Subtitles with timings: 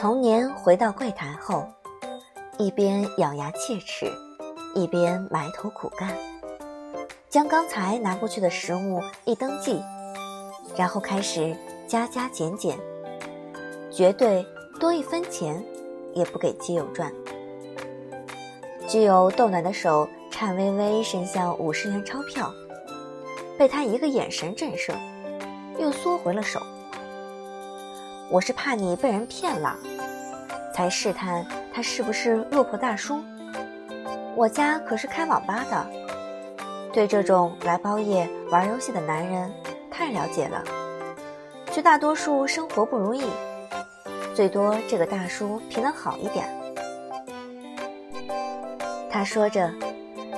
[0.00, 1.68] 童年回到柜台后，
[2.56, 4.10] 一边咬牙切齿，
[4.74, 6.16] 一边埋头苦干，
[7.28, 9.78] 将刚才拿过去的食物一登记，
[10.74, 11.54] 然后开始
[11.86, 12.78] 加加减减，
[13.90, 14.42] 绝对
[14.80, 15.62] 多一分钱
[16.14, 17.12] 也不给基友赚。
[18.86, 22.50] 基友豆奶的手颤巍巍伸向五十元钞票，
[23.58, 24.94] 被他一个眼神震慑，
[25.78, 26.58] 又缩回了手。
[28.32, 29.76] 我是怕你被人骗了，
[30.80, 31.44] 来试探
[31.74, 33.22] 他是不是落魄大叔。
[34.34, 35.86] 我家可是开网吧的，
[36.90, 39.52] 对这种来包夜玩游戏的男人
[39.90, 40.64] 太了解了。
[41.70, 43.24] 绝大多数生活不如意，
[44.34, 46.48] 最多这个大叔皮能好一点。
[49.10, 49.70] 他说着，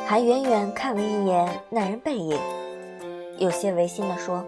[0.05, 2.37] 还远远看了一眼那人背影，
[3.39, 4.45] 有些违心地说：“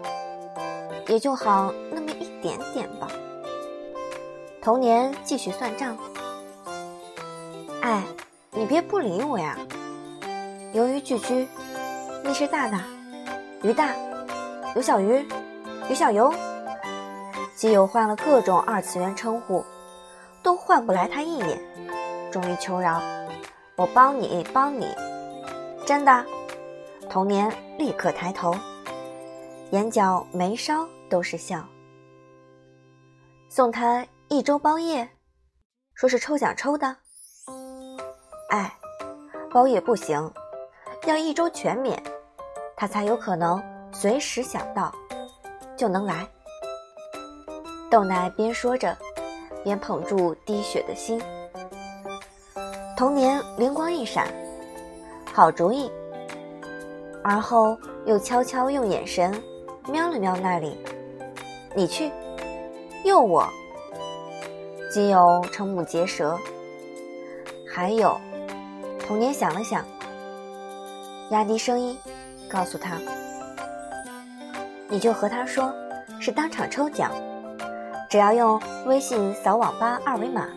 [1.07, 2.85] 也就好那么一点点。”
[4.65, 5.95] 童年继续算账。
[7.83, 8.03] 哎，
[8.49, 9.55] 你别不理我呀！
[10.73, 11.47] 鱿鱼聚居，
[12.23, 12.81] 密室大大，
[13.61, 13.93] 鱼大，
[14.73, 15.23] 刘小鱼，
[15.87, 16.33] 于小游，
[17.55, 19.63] 基友换了各种二次元称呼，
[20.41, 21.61] 都换不来他一眼。
[22.31, 22.99] 终于求饶
[23.77, 24.87] ：“我帮你，帮你，
[25.85, 26.25] 真的。”
[27.07, 28.55] 童年立刻抬头，
[29.69, 31.63] 眼角眉梢都是笑。
[33.47, 34.03] 送他。
[34.35, 35.07] 一周包夜，
[35.93, 36.93] 说是抽奖抽的。
[38.49, 38.75] 哎，
[39.49, 40.29] 包夜不行，
[41.05, 42.03] 要一周全免，
[42.75, 43.63] 他才有可能
[43.93, 44.93] 随时想到
[45.77, 46.27] 就能来。
[47.89, 48.93] 豆奶边说着，
[49.63, 51.17] 边捧住滴血的心。
[52.97, 54.27] 童年灵光一闪，
[55.33, 55.89] 好主意。
[57.23, 59.33] 而后又悄悄用眼神
[59.87, 60.77] 瞄了瞄那里，
[61.73, 62.11] 你去，
[63.05, 63.47] 又我。
[64.95, 66.39] 基友瞠目结舌，
[67.69, 68.17] 还有，
[68.97, 69.83] 童年想了想，
[71.31, 71.97] 压低声音
[72.47, 72.97] 告诉他
[74.87, 75.69] ：“你就和他说，
[76.17, 77.11] 是当场抽奖，
[78.09, 80.47] 只要用微信扫网吧二维码，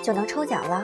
[0.00, 0.82] 就能抽奖了。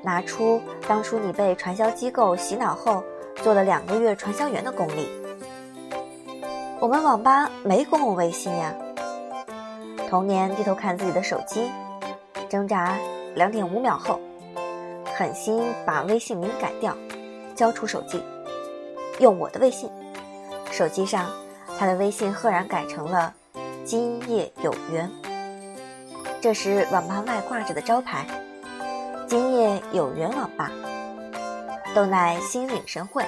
[0.00, 3.04] 拿出当初你被传销机构洗脑后，
[3.42, 5.10] 做了两个月传销员的功力。
[6.80, 8.74] 我们网吧没公共微信呀。”
[10.08, 11.70] 童年低头看自己的手机。
[12.48, 12.96] 挣扎
[13.34, 14.18] 两点五秒后，
[15.14, 16.96] 狠心把微信名改掉，
[17.54, 18.22] 交出手机，
[19.20, 19.90] 用我的微信。
[20.70, 21.30] 手机上，
[21.78, 23.34] 他的微信赫然改成了
[23.84, 25.10] “今夜有缘”，
[26.40, 28.26] 这是网吧外挂着的招牌
[29.28, 30.70] ，“今夜有缘网吧”。
[31.94, 33.24] 豆奶心领神会，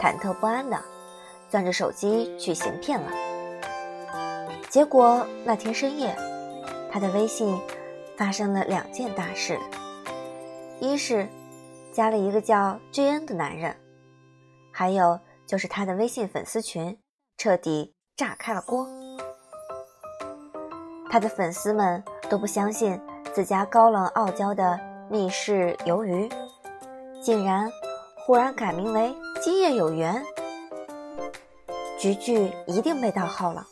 [0.00, 0.80] 忐忑不安的
[1.50, 3.10] 攥着手机去行骗了。
[4.68, 6.16] 结果那天深夜，
[6.90, 7.56] 他的微信。
[8.16, 9.58] 发生了两件大事，
[10.80, 11.28] 一是
[11.92, 13.76] 加了一个叫 J.N 的男人，
[14.72, 16.98] 还有就是他的微信粉丝群
[17.36, 18.88] 彻底炸开了锅。
[21.10, 22.98] 他的粉丝们都不相信
[23.34, 26.28] 自家高冷傲娇的密室鱿鱼，
[27.22, 27.70] 竟然
[28.16, 30.24] 忽然改名为今夜有缘，
[31.98, 33.66] 菊菊一定被盗号了。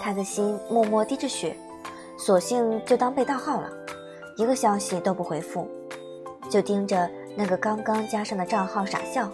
[0.00, 1.56] 他的心默默滴着血。
[2.18, 3.70] 索性就当被盗号了，
[4.36, 5.68] 一个消息都不回复，
[6.50, 9.30] 就盯着那个刚刚加上的账号傻笑。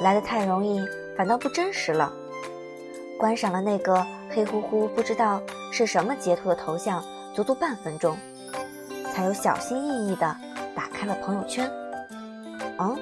[0.00, 0.80] 来的太容易，
[1.16, 2.12] 反倒不真实了。
[3.18, 5.42] 观赏了那个黑乎乎不知道
[5.72, 7.02] 是什么截图的头像，
[7.34, 8.16] 足足半分钟，
[9.12, 10.36] 才有小心翼翼地
[10.76, 11.68] 打开了朋友圈。
[12.78, 12.96] 嗯，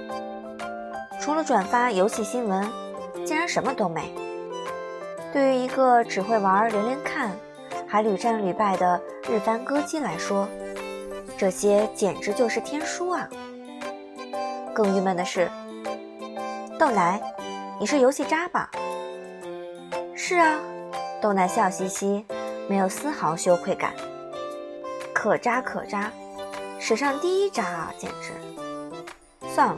[1.20, 2.66] 除了转发游戏新闻，
[3.26, 4.10] 竟然什么都没。
[5.30, 7.30] 对于一个只会玩连连看。
[7.88, 10.48] 还屡战屡败的日番歌姬来说，
[11.38, 13.28] 这些简直就是天书啊！
[14.74, 15.50] 更郁闷的是，
[16.78, 17.20] 豆奶，
[17.78, 18.68] 你是游戏渣吧？
[20.14, 20.58] 是啊，
[21.22, 22.26] 豆奶笑嘻嘻，
[22.68, 23.94] 没有丝毫羞愧感。
[25.14, 26.10] 可渣可渣，
[26.78, 27.94] 史上第一渣啊！
[27.96, 28.32] 简直。
[29.48, 29.76] 算了，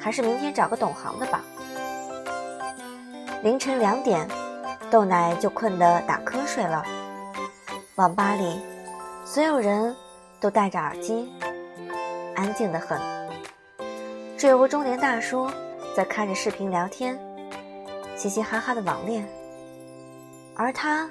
[0.00, 1.40] 还是明天找个懂行的吧。
[3.42, 4.28] 凌晨两点。
[4.90, 6.82] 豆奶就困得打瞌睡了。
[7.98, 8.60] 网吧里，
[9.24, 9.94] 所有人
[10.38, 11.28] 都戴着耳机，
[12.36, 12.96] 安静的很。
[14.36, 15.50] 只有个中年大叔
[15.96, 17.18] 在看着视频聊天，
[18.14, 19.28] 嘻嘻哈哈的网恋。
[20.54, 21.10] 而他，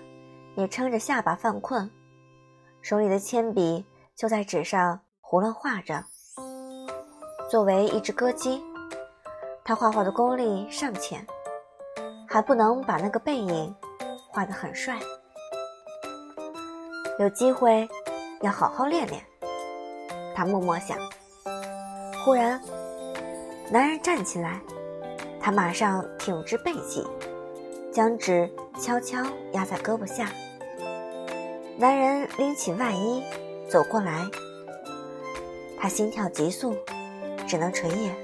[0.56, 1.92] 也撑着下巴犯困，
[2.82, 3.86] 手里的铅笔
[4.16, 6.06] 就在纸上胡乱画着。
[7.52, 8.64] 作为一只歌姬，
[9.66, 11.28] 他画画的功力尚浅。
[12.30, 13.76] 还不能把那个背影
[14.30, 14.98] 画得很帅。
[17.20, 17.90] 有机会，
[18.42, 19.20] 要好好练练。
[20.36, 20.96] 他默默想。
[22.24, 22.62] 忽然，
[23.72, 24.62] 男人站起来，
[25.42, 27.04] 他马上挺直背脊，
[27.92, 28.48] 将纸
[28.80, 29.18] 悄悄
[29.54, 30.30] 压在胳膊下。
[31.80, 33.24] 男人拎起外衣
[33.68, 34.24] 走过来，
[35.80, 36.76] 他心跳急速，
[37.48, 38.16] 只能垂眼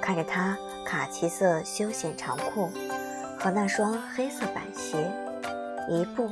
[0.00, 2.70] 看着他卡其色休闲长裤
[3.38, 5.08] 和那双黑色板鞋，
[5.88, 6.28] 一步，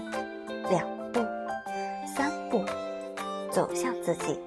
[0.71, 0.85] 两，
[3.59, 4.39] 走向自己。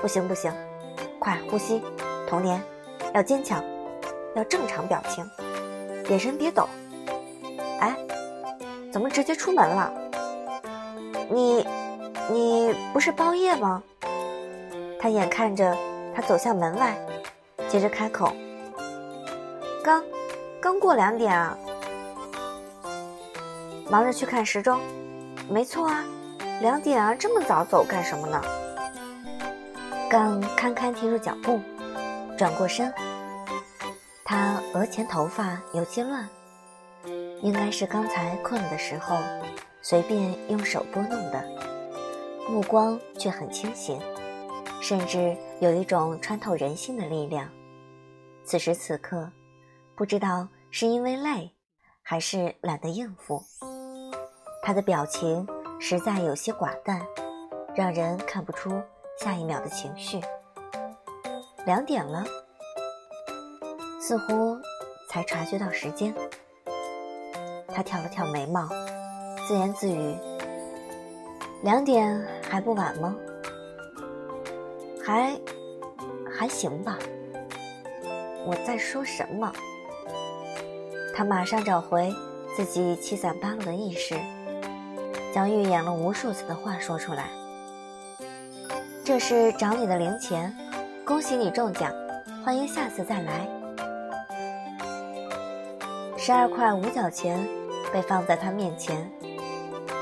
[0.00, 0.50] 不行，不行。
[1.18, 1.82] 快呼吸，
[2.26, 2.62] 童年，
[3.12, 3.62] 要坚强，
[4.34, 5.28] 要正常表情，
[6.08, 6.66] 眼神别抖。
[7.78, 7.94] 哎，
[8.90, 9.92] 怎么直接出门了？
[11.28, 11.66] 你，
[12.30, 13.82] 你不是包夜吗？
[14.98, 15.76] 他眼看着
[16.14, 16.96] 他走向门外，
[17.68, 18.32] 接着开口
[19.84, 20.02] ：“刚，
[20.58, 21.54] 刚过两点啊，
[23.90, 24.80] 忙着去看时钟。
[25.50, 26.02] 没错啊，
[26.60, 28.40] 两点啊，这么早走干什么呢？”
[30.10, 31.60] 刚堪堪停住脚步，
[32.36, 32.92] 转过身，
[34.24, 36.28] 他额前头发有些乱，
[37.40, 39.16] 应该是刚才困了的时候
[39.80, 41.42] 随便用手拨弄的，
[42.48, 43.98] 目光却很清醒，
[44.82, 47.48] 甚至有一种穿透人心的力量。
[48.44, 49.30] 此时此刻，
[49.96, 51.50] 不知道是因为累，
[52.02, 53.42] 还是懒得应付，
[54.62, 55.46] 他的表情
[55.84, 57.04] 实在有些寡淡，
[57.74, 58.80] 让人看不出。
[59.18, 60.20] 下一秒的情绪，
[61.66, 62.24] 两点了，
[64.00, 64.56] 似乎
[65.08, 66.14] 才察觉到时间。
[67.68, 68.68] 他挑了挑眉毛，
[69.46, 70.16] 自言自语
[71.62, 73.14] ：“两点还不晚吗？
[75.04, 75.36] 还
[76.32, 76.96] 还行吧。”
[78.46, 79.52] 我在说什么？
[81.14, 82.14] 他马上找回
[82.56, 84.16] 自己七散八落的意识，
[85.32, 87.28] 将预演了无数次的话说出来。
[89.04, 90.54] 这是找你的零钱，
[91.04, 91.92] 恭喜你中奖，
[92.44, 93.48] 欢迎下次再来。
[96.16, 97.44] 十二块五角钱
[97.92, 99.10] 被放在他面前，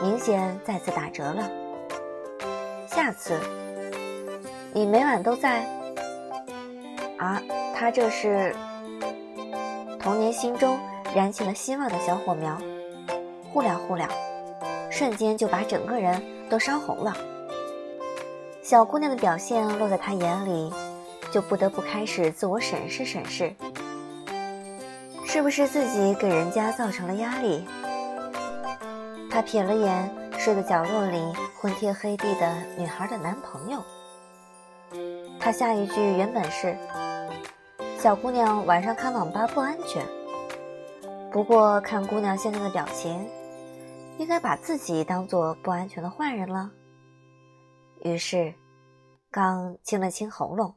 [0.03, 1.49] 明显再次打折了。
[2.87, 3.39] 下次，
[4.75, 5.65] 你每晚都在？
[7.17, 7.41] 啊，
[7.75, 8.55] 他这是……
[9.99, 10.79] 童年心中
[11.15, 12.59] 燃起了希望的小火苗，
[13.53, 14.09] 呼了呼了，
[15.01, 17.17] 瞬间就把整个人都烧红了。
[18.63, 20.71] 小姑娘的表现落在他眼里，
[21.33, 23.51] 就不得不开始自我审视审视，
[25.25, 27.65] 是不是自己给人家造成了压力？
[29.31, 33.83] 他瞥了眼睡在角落里昏天黑地的女孩的男朋友，
[35.41, 36.77] 他下一句原本是
[37.99, 40.05] ：“小姑娘晚上看网吧不安全。”
[41.33, 43.27] 不过看姑娘现在的表情，
[44.21, 46.71] 应该把自己当做不安全的坏人了。
[48.03, 48.55] 于是。
[49.33, 50.75] 刚清了清喉咙，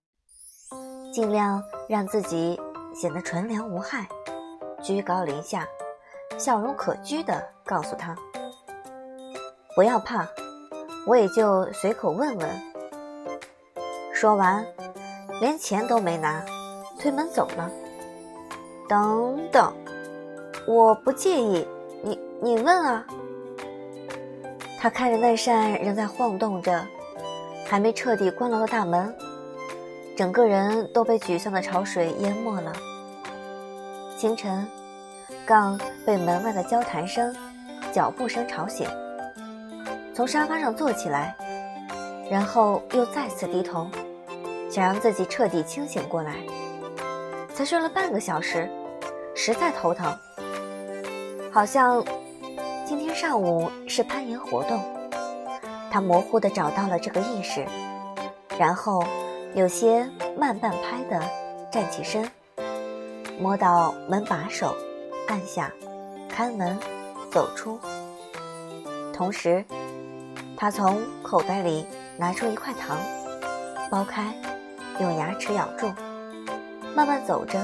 [1.11, 1.59] 尽量
[1.89, 2.61] 让自己
[2.93, 4.07] 显得纯良无害，
[4.79, 5.67] 居高临下，
[6.37, 8.15] 笑容可掬的告诉他
[9.75, 10.27] ：“不要怕，
[11.07, 12.61] 我也就随口问问。”
[14.13, 14.63] 说完，
[15.41, 16.45] 连钱都没拿，
[16.99, 17.71] 推门走了。
[18.87, 19.73] 等等，
[20.67, 21.67] 我不介意，
[22.03, 23.03] 你你问啊。
[24.83, 26.85] 他看着那扇仍在晃动着。
[27.65, 29.15] 还没彻底关牢的大门，
[30.17, 32.73] 整个人都被沮丧的潮水淹没了。
[34.17, 34.67] 清晨，
[35.45, 37.33] 杠被门外的交谈声、
[37.93, 38.85] 脚步声吵醒，
[40.13, 41.33] 从沙发上坐起来，
[42.29, 43.89] 然后又再次低头，
[44.69, 46.35] 想让自己彻底清醒过来。
[47.53, 48.69] 才睡了半个小时，
[49.33, 50.13] 实在头疼，
[51.53, 52.03] 好像
[53.23, 54.83] 上午是攀岩活动。
[55.89, 57.65] 他模糊地找到了这个意识，
[58.59, 59.01] 然后
[59.55, 60.05] 有些
[60.37, 61.25] 慢半拍地
[61.71, 62.29] 站起身，
[63.39, 64.75] 摸到门把手，
[65.29, 65.71] 按下，
[66.27, 66.77] 开门，
[67.31, 67.79] 走出。
[69.13, 69.63] 同时，
[70.57, 71.87] 他从口袋里
[72.17, 72.97] 拿出一块糖，
[73.89, 74.33] 剥开，
[74.99, 75.89] 用牙齿咬住，
[76.93, 77.57] 慢慢走着，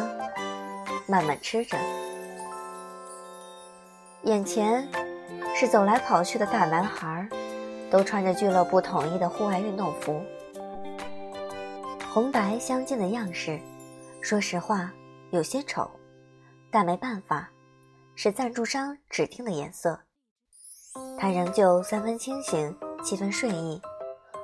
[1.05, 1.77] 慢慢吃着。
[4.23, 4.87] 眼前
[5.59, 7.27] 是走来跑去的大男孩。
[7.91, 10.21] 都穿着俱乐部统一的户外运动服，
[12.13, 13.59] 红白相间的样式，
[14.21, 14.93] 说实话
[15.31, 15.89] 有些丑，
[16.71, 17.49] 但没办法，
[18.13, 19.99] 是赞助商指定的颜色。
[21.17, 23.81] 他仍旧三分清醒，七分睡意，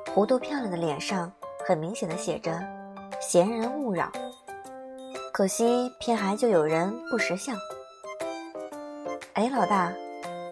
[0.08, 1.32] 弧度漂亮的脸上
[1.68, 2.60] 很明显的写着
[3.22, 4.12] “闲人勿扰”。
[5.32, 7.56] 可惜偏还就有人不识相。
[9.34, 9.94] 哎，老大，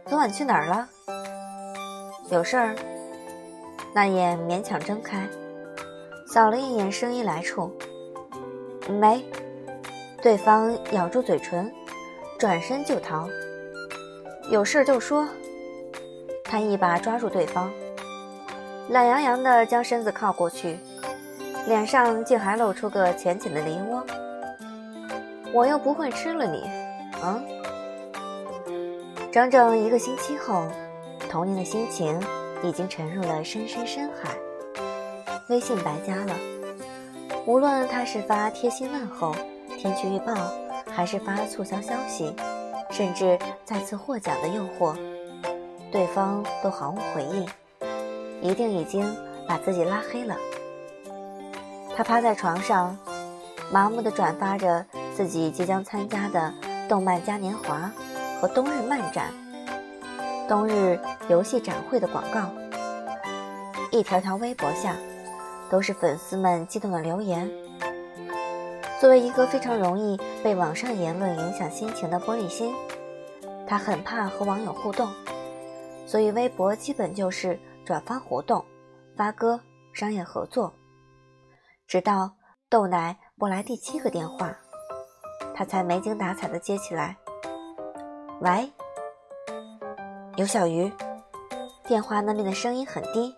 [0.05, 0.87] 昨晚去哪儿了？
[2.29, 2.75] 有事儿？
[3.93, 5.27] 那眼勉强睁开，
[6.27, 7.71] 扫了一眼声音来处，
[8.89, 9.23] 没。
[10.21, 11.71] 对方咬住嘴唇，
[12.37, 13.27] 转身就逃。
[14.49, 15.27] 有事儿就说。
[16.43, 17.71] 他一把抓住对方，
[18.89, 20.77] 懒洋洋地将身子靠过去，
[21.65, 24.05] 脸上竟还露出个浅浅的梨窝。
[25.51, 26.69] 我又不会吃了你，
[27.23, 27.43] 嗯？
[29.33, 30.67] 整整一个星期后，
[31.27, 32.21] 童年的心情
[32.61, 34.29] 已经沉入了深深深海。
[35.49, 36.35] 微信白加了，
[37.47, 39.35] 无论他是发贴心问候、
[39.75, 40.35] 天气预报，
[40.87, 42.31] 还是发促销消息，
[42.91, 44.95] 甚至再次获奖的诱惑。
[45.91, 47.49] 对方都毫无回应，
[48.39, 49.03] 一定已经
[49.47, 50.37] 把自己拉黑了。
[51.97, 52.95] 他趴在床上，
[53.71, 54.85] 麻木地转发着
[55.15, 56.53] 自己即将参加的
[56.87, 57.91] 动漫嘉年华
[58.43, 59.33] 和冬日漫展、
[60.49, 62.51] 冬日游戏展会的广告。
[63.89, 64.97] 一条条微博下，
[65.69, 67.49] 都是粉丝们激动的留言。
[68.99, 72.75] 作为一个非常容易被网上言论影响心情的玻璃心，
[73.65, 75.09] 他很怕和网友互动。
[76.05, 78.65] 所以，微博基本就是转发活动、
[79.15, 79.57] 发歌、
[79.93, 80.73] 商业合作。
[81.87, 82.33] 直到
[82.67, 84.53] 豆奶拨来第七个电话，
[85.55, 87.15] 他才没精打采地接起来。
[88.43, 88.69] “喂，
[90.35, 90.91] 有小鱼。”
[91.87, 93.33] 电话那边的声音很低，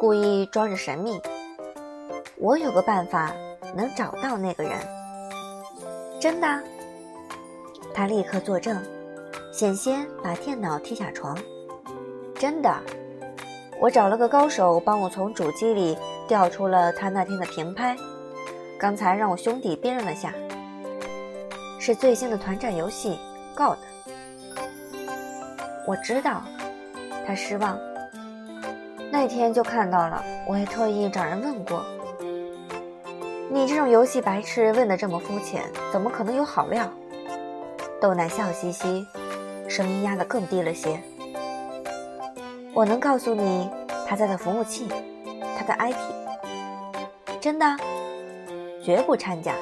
[0.00, 1.22] 故意装着神秘。
[2.36, 3.32] “我有个办法
[3.72, 4.72] 能找到那个人。
[6.18, 6.60] ”“真的？”
[7.94, 8.82] 他立刻作证，
[9.52, 11.38] 险些把电脑踢下床。
[12.34, 12.80] 真的，
[13.80, 17.96] 我找了个高手帮我从主机里调出了他那天的屏拍，
[18.76, 20.34] 刚才让我兄弟辨认了下，
[21.78, 23.16] 是最新的团战游戏
[23.56, 23.78] 《God》。
[25.86, 26.42] 我知道，
[27.26, 27.78] 他失望。
[29.10, 31.84] 那天就看到了，我也特意找人问过。
[33.50, 36.88] 你这种游戏白痴问的这么肤浅，怎么可能有好料？
[38.00, 39.06] 豆奶笑嘻嘻，
[39.68, 41.00] 声音压得更低了些。
[42.72, 43.68] 我能告诉你
[44.06, 44.86] 他在的服务器，
[45.58, 47.76] 他的 IP，真的，
[48.84, 49.54] 绝不掺假。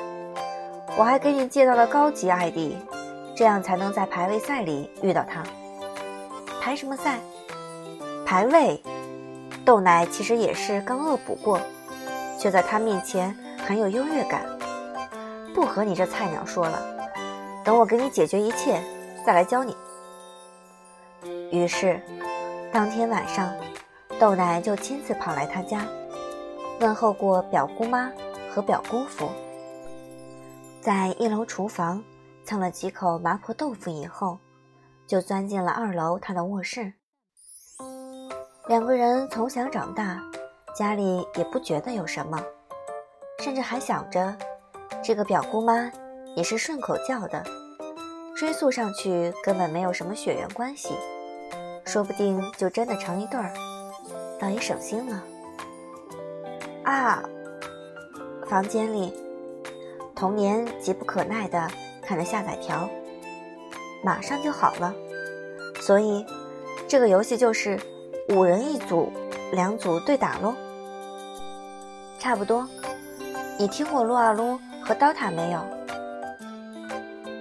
[0.99, 2.75] 我还给你借到了高级 ID，
[3.35, 5.43] 这样才能在排位赛里遇到他。
[6.61, 7.19] 排什么赛？
[8.27, 8.83] 排位。
[9.65, 11.61] 豆奶其实也是刚恶补过，
[12.39, 14.45] 却在他面前很有优越感。
[15.55, 16.83] 不和你这菜鸟说了，
[17.65, 18.83] 等我给你解决一切，
[19.27, 19.77] 再来教你。
[21.51, 22.01] 于是。
[22.71, 23.51] 当天晚上，
[24.19, 25.87] 豆奶就亲自跑来他家，
[26.81, 28.13] 问候过表姑妈
[28.51, 29.31] 和表姑父，
[30.83, 32.05] 在一楼厨房
[32.45, 34.39] 蹭了几口麻婆豆腐以后，
[35.09, 36.93] 就钻进了二楼他的卧室。
[38.69, 40.21] 两个人从小长大，
[40.77, 42.39] 家里也不觉得有什么，
[43.39, 44.37] 甚至还想着
[45.03, 45.91] 这个表姑妈
[46.37, 47.43] 也是顺口叫的，
[48.37, 50.91] 追溯上去根本没有什么血缘关系。
[51.87, 53.51] 说不定就真的成一对儿，
[54.39, 55.25] 倒也省心了。
[56.85, 57.23] 啊！
[58.47, 59.15] 房间里，
[60.15, 61.67] 童年急不可耐地
[62.03, 62.87] 看着下载条，
[64.03, 64.95] 马上就好了。
[65.81, 66.25] 所以，
[66.87, 67.79] 这个游戏就是
[68.31, 69.13] 五人一组，
[69.53, 70.55] 两组对打喽。
[72.19, 72.67] 差不多。
[73.59, 75.59] 你听过撸啊撸和刀塔没有？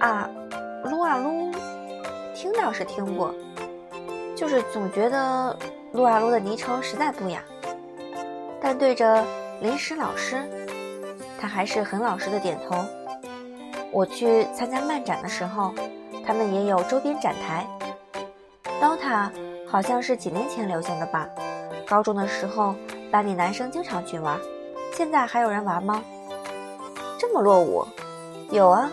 [0.00, 0.28] 啊，
[0.84, 1.50] 撸啊撸，
[2.34, 3.34] 听倒是听过。
[4.36, 5.56] 就是总觉得
[5.92, 7.42] 撸啊撸的昵称实在不雅，
[8.60, 9.24] 但对着
[9.60, 10.42] 临时老师，
[11.40, 12.84] 他还是很老实的点头。
[13.90, 15.74] 我去参加漫展的时候，
[16.28, 17.66] 他们也有周边展台。
[18.82, 19.30] DOTA
[19.66, 21.26] 好像是几年前流行的吧？
[21.88, 22.74] 高中的时候
[23.10, 24.38] 班里男生经常去玩，
[24.92, 26.04] 现在还有人玩吗？
[27.18, 27.82] 这么落伍？
[28.50, 28.90] 有啊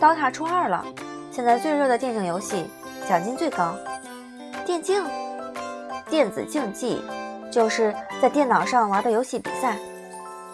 [0.00, 0.84] ，DOTA 出二了，
[1.30, 2.66] 现在最热的电竞游戏，
[3.08, 3.76] 奖金最高。
[4.66, 5.04] 电竞，
[6.10, 7.04] 电子竞技，
[7.52, 9.78] 就是在电脑上玩的游戏比赛。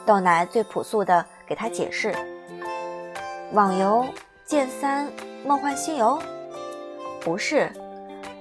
[0.04, 2.14] 豆奶最朴素的给他解释：
[3.52, 4.04] 网游、
[4.44, 5.08] 剑三、
[5.46, 6.20] 梦幻西游，
[7.20, 7.72] 不是，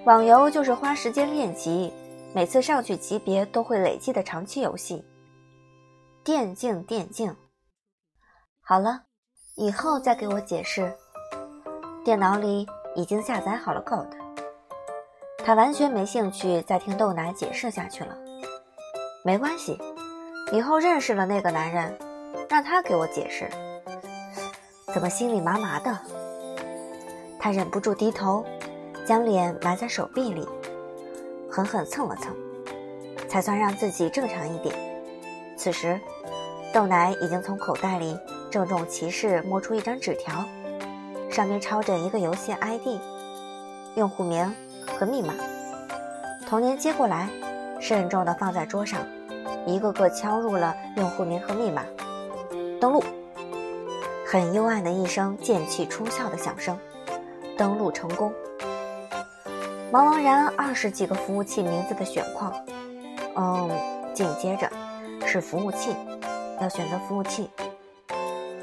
[0.06, 1.94] 网游就是花时间练级，
[2.34, 5.04] 每次上去级别都会累积的长期游戏。
[6.24, 7.34] 电竞，电竞，
[8.62, 9.04] 好了，
[9.56, 10.94] 以后再给我解释。
[12.04, 14.14] 电脑里已经下载好了 God。
[15.44, 18.18] 他完全没兴趣再听豆奶解释下去了。
[19.24, 19.80] 没关系，
[20.52, 21.98] 以后认识了那个男人，
[22.50, 23.50] 让他给我解释。
[24.94, 25.98] 怎么心里麻麻的？
[27.40, 28.46] 他忍不住低头，
[29.06, 30.46] 将脸埋在手臂里，
[31.50, 32.36] 狠狠蹭了蹭。
[33.28, 34.76] 才算让自己正常一点。
[35.56, 36.00] 此时，
[36.74, 38.18] 豆奶已经从口袋里
[38.50, 40.44] 郑重其事摸出一张纸条，
[41.30, 43.00] 上面抄着一个游戏 ID、
[43.96, 44.52] 用户名
[44.98, 45.36] 和密码。
[46.48, 47.30] 童年接过来，
[47.80, 49.00] 慎重地放在桌上，
[49.68, 51.84] 一个个敲入了用户名和密码，
[52.82, 53.04] 登录。
[54.26, 56.76] 很幽暗的一声剑气出鞘的响声，
[57.60, 58.34] 登录成功。
[59.92, 62.54] 茫茫然二十几个服务器名字的选框，
[63.36, 63.70] 嗯，
[64.14, 64.72] 紧接着
[65.28, 65.94] 是服务器，
[66.62, 67.50] 要选择服务器。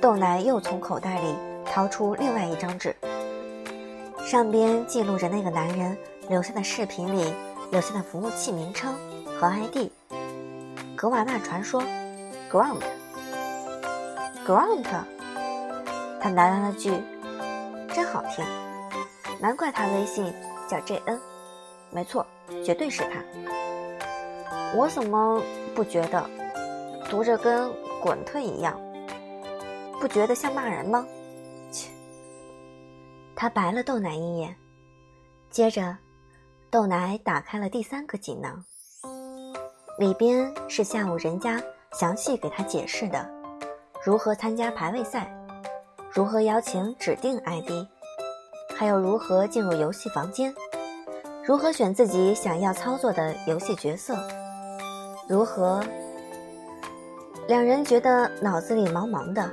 [0.00, 1.34] 豆奶又从口袋里
[1.66, 2.96] 掏出另外一张纸，
[4.24, 5.94] 上边记录着那个男人
[6.30, 7.34] 留下的视频里
[7.70, 8.94] 留下的服务器名称
[9.38, 9.90] 和 ID：
[10.96, 11.82] 格瓦纳传说
[12.50, 14.86] ，Grunt，Grunt。
[16.18, 16.94] 他喃喃了句
[17.92, 18.42] ：“真好听，
[19.40, 20.32] 难怪他微信
[20.68, 21.18] 叫 JN，
[21.90, 22.26] 没错，
[22.64, 23.22] 绝对是他。
[24.74, 25.42] 我怎么
[25.74, 26.28] 不觉得
[27.08, 28.78] 读着跟滚特一样？
[30.00, 31.06] 不觉得像骂人吗？”
[31.70, 31.90] 切！
[33.34, 34.56] 他白了豆奶一眼，
[35.50, 35.96] 接着
[36.70, 38.64] 豆奶打开了第三个锦囊，
[39.98, 41.62] 里边是下午人家
[41.92, 43.28] 详细给他解释的
[44.04, 45.32] 如何参加排位赛。
[46.12, 47.70] 如何邀请指定 ID，
[48.78, 50.54] 还有如何进入游戏房间，
[51.42, 54.14] 如何选自己想要操作的游戏角色，
[55.26, 55.82] 如何……
[57.48, 59.50] 两人觉得脑子里茫茫的，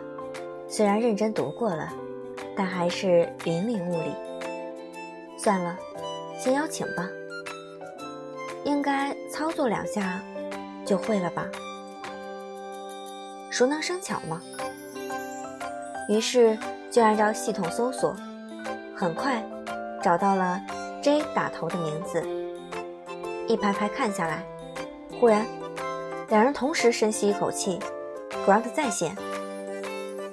[0.68, 1.88] 虽然认真读过了，
[2.54, 4.14] 但还是云里雾里。
[5.38, 5.78] 算了，
[6.38, 7.08] 先邀请吧，
[8.66, 10.22] 应该操作两下
[10.86, 11.48] 就会了吧？
[13.50, 14.42] 熟能生巧吗？
[16.10, 16.58] 于是
[16.92, 18.16] 就按照系统搜索，
[18.96, 19.44] 很快
[20.02, 20.62] 找到了
[21.02, 22.22] J 打头的名字。
[23.48, 24.44] 一排排看下来，
[25.20, 25.46] 忽然
[26.30, 27.80] 两人同时深吸一口气
[28.46, 29.16] ，Grant 在线，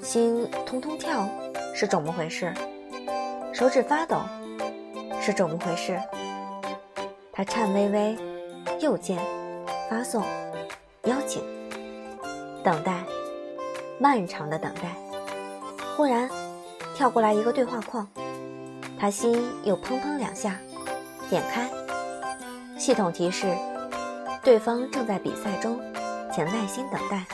[0.03, 1.29] 心通通跳，
[1.75, 2.53] 是怎么回事？
[3.53, 4.19] 手指发抖，
[5.21, 6.01] 是怎么回事？
[7.33, 8.17] 他颤巍巍，
[8.79, 9.19] 右键
[9.89, 10.23] 发送
[11.05, 11.43] 邀请，
[12.63, 13.03] 等待，
[13.99, 14.95] 漫长的等待。
[15.97, 16.31] 忽然，
[16.95, 18.07] 跳过来一个对话框，
[19.01, 20.61] 他心又砰砰两下，
[21.31, 21.71] 点开，
[22.79, 23.57] 系统提示：
[24.45, 25.81] 对方正在比赛中，
[26.31, 27.25] 请耐心等待。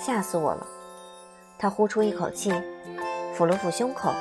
[0.00, 0.64] 吓死我了！
[1.58, 2.52] 他呼出一口气，
[3.36, 4.12] 抚了抚胸口。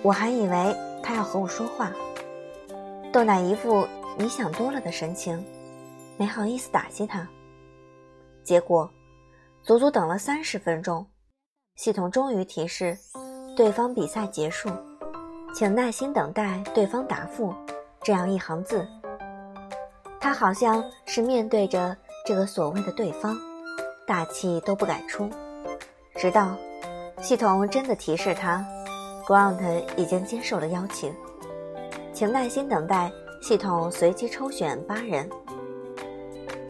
[0.00, 1.92] 我还以为他要和我说话。
[3.12, 3.86] 豆奶一副
[4.16, 5.44] 你想多了的神情，
[6.16, 7.28] 没好意思打击他。
[8.42, 8.90] 结果，
[9.62, 11.06] 足足等了三十分钟。
[11.76, 12.96] 系统终于提示，
[13.54, 14.70] 对方比赛结束，
[15.54, 17.54] 请耐心等待对方答复。
[18.02, 18.84] 这样一行字，
[20.20, 23.38] 他好像是面对着这个所谓的对方，
[24.04, 25.30] 大气都不敢出。
[26.16, 26.56] 直到
[27.22, 28.66] 系统真的提示他
[29.26, 31.14] ，Grant 已经接受了邀请，
[32.12, 33.10] 请耐心等待。
[33.40, 35.28] 系统随机抽选八人，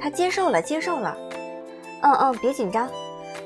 [0.00, 1.16] 他接受了，接受了。
[2.02, 2.88] 嗯嗯，别紧张，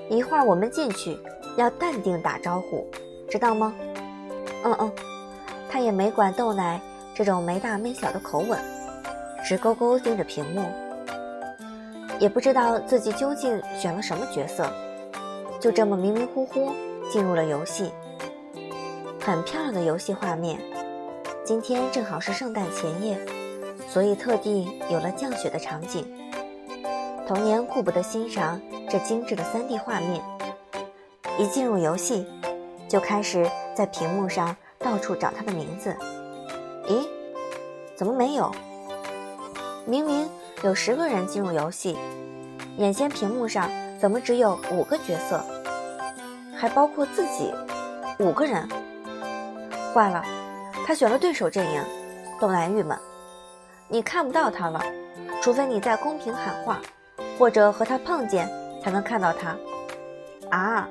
[0.08, 1.18] 一会儿我们进去。
[1.56, 2.86] 要淡定打招呼，
[3.28, 3.74] 知道吗？
[4.64, 4.92] 嗯嗯，
[5.70, 6.80] 他也没管豆奶
[7.14, 8.58] 这种没大没小的口吻，
[9.44, 10.64] 直勾勾盯着屏幕，
[12.18, 14.72] 也不知道自己究竟选了什么角色，
[15.60, 16.72] 就这么迷迷糊糊
[17.10, 17.92] 进入了游戏。
[19.20, 20.58] 很漂亮的游戏画面，
[21.44, 23.18] 今天正好是圣诞前夜，
[23.88, 26.06] 所以特地有了降雪的场景。
[27.26, 30.22] 童年顾不得欣赏这精致的 3D 画面。
[31.36, 32.26] 一进入游戏，
[32.88, 34.56] 就开始在屏幕上
[34.88, 35.94] 到处找他的名字。
[36.86, 37.06] 咦，
[37.94, 38.50] 怎么没有？
[39.84, 40.26] 明明
[40.62, 41.98] 有十个人进入游戏，
[42.78, 43.68] 眼前屏幕上
[44.00, 45.44] 怎么只有五个角色，
[46.56, 47.52] 还包括自己？
[48.18, 48.66] 五个人，
[49.92, 50.24] 坏了，
[50.86, 51.82] 他选了对手阵营。
[52.40, 52.98] 豆奶郁闷，
[53.88, 54.82] 你看不到他了，
[55.42, 56.80] 除非你在公屏喊话，
[57.38, 58.48] 或者和他碰见，
[58.82, 59.54] 才能看到他。
[60.50, 60.88] 啊！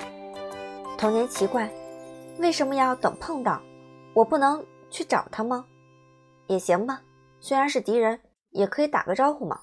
[1.00, 1.68] 童年奇怪，
[2.38, 3.60] 为什么要等碰到？
[4.18, 5.64] 我不能去找他吗？
[6.48, 7.02] 也行吧，
[7.40, 9.60] 虽然是敌人，也可以打个招呼嘛。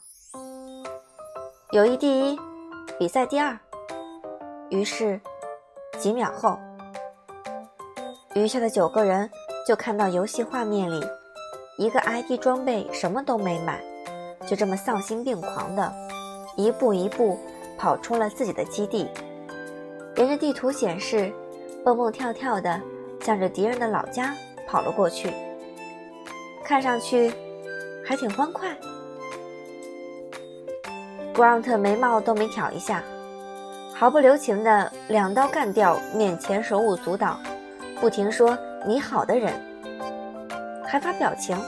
[1.73, 2.39] 友谊第一，
[2.97, 3.59] 比赛第二。
[4.71, 5.21] 于是，
[5.99, 6.57] 几秒后，
[8.37, 9.29] 余下的九个人
[9.67, 11.05] 就看到游戏画面里，
[11.77, 13.83] 一个 ID 装备什么都没买，
[14.47, 15.93] 就这么丧心病狂的，
[16.57, 17.37] 一步一步
[17.77, 19.09] 跑出了自己的基地。
[20.15, 21.33] 沿着地图显示，
[21.85, 22.81] 蹦蹦跳跳的
[23.21, 24.33] 向着敌人的老家
[24.67, 25.33] 跑了过去，
[26.65, 27.33] 看上去
[28.05, 28.77] 还挺欢快。
[31.35, 33.03] Grant 眉毛都没挑一下，
[33.95, 37.39] 毫不留情的两刀干掉面前手舞足蹈、
[38.01, 39.53] 不停说“你好”的人，
[40.85, 41.59] 还发表情，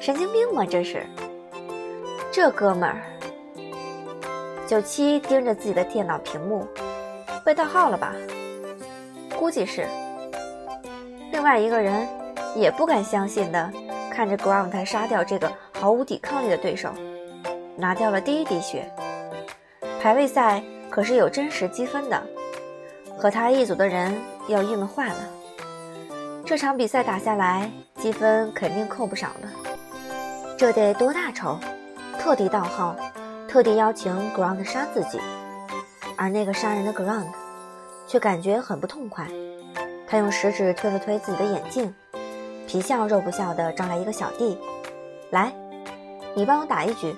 [0.00, 0.64] 神经病吗？
[0.64, 1.04] 这是，
[2.32, 3.02] 这哥们儿。
[4.66, 6.66] 九七盯着自己的电脑屏幕，
[7.44, 8.14] 被盗号了吧？
[9.38, 9.86] 估计是。
[11.30, 12.08] 另外一个人
[12.56, 13.70] 也不敢相信的
[14.10, 16.90] 看着 Grant 杀掉这个毫无抵抗力的对手，
[17.76, 18.90] 拿掉了第一滴血。
[20.00, 22.20] 排位赛可是有真实积分的，
[23.18, 24.16] 和他一组的人
[24.48, 25.18] 要郁闷坏了。
[26.46, 29.50] 这场比赛打下来，积分肯定扣不少了。
[30.56, 31.58] 这得多大仇？
[32.18, 32.96] 特地盗号，
[33.46, 35.20] 特地邀请 Grant 杀自己，
[36.16, 37.26] 而那个杀人的 Grant
[38.06, 39.26] 却感觉很不痛快。
[40.08, 41.92] 他用食指推了推自己的眼镜，
[42.66, 44.58] 皮笑肉不笑地招来一个小弟
[45.30, 45.52] ：“来，
[46.34, 47.14] 你帮我打一局，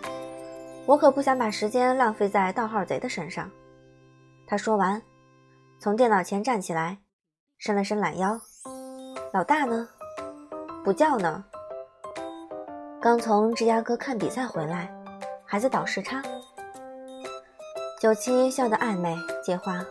[0.86, 3.50] 我可不想把时间浪费在盗号贼的身上。”
[4.46, 5.00] 他说完，
[5.80, 6.98] 从电脑前站起来，
[7.58, 8.38] 伸了伸懒腰
[9.32, 9.88] ：“老大呢？
[10.84, 11.44] 不叫呢。
[13.00, 14.92] 刚从芝加哥看比赛回来，
[15.44, 16.22] 还在倒时差。”
[18.00, 19.84] 九七笑得暧昧，接话：“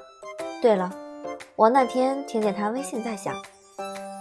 [0.62, 0.92] 对了。”
[1.58, 3.36] 我那天听见他微信在响，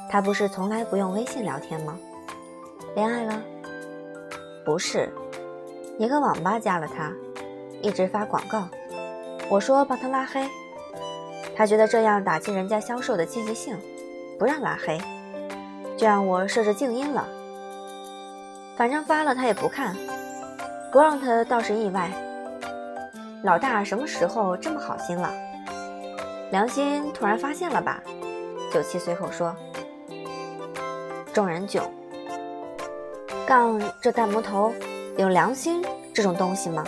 [0.09, 1.99] 他不是从来不用微信聊天吗？
[2.95, 3.43] 恋爱了？
[4.65, 5.13] 不是，
[5.99, 7.13] 一个网吧加了他，
[7.83, 8.69] 一直发广告。
[9.49, 10.49] 我说帮他拉黑，
[11.57, 13.77] 他觉得这样打击人家销售的积极性，
[14.39, 14.99] 不让拉黑，
[15.97, 17.29] 就让我设置静音了。
[18.77, 19.95] 反正发了他也不看。
[20.93, 22.11] Grant 倒是意外，
[23.43, 25.31] 老大什么时候这么好心了？
[26.51, 28.03] 良心突然发现了吧？
[28.73, 29.55] 九七随口说。
[31.37, 31.85] 众人囧。
[33.47, 34.73] 杠这大魔头
[35.19, 36.83] 有良心这种东西吗？